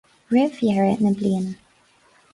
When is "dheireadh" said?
0.55-1.03